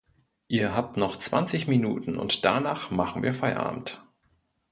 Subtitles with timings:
[0.47, 4.01] Ihr habt noch zwanzig Minuten und danach machen wir Feierabend.